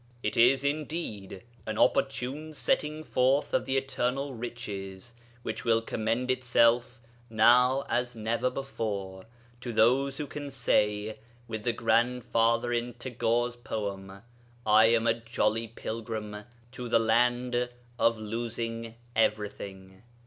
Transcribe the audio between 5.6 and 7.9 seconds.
will commend itself, now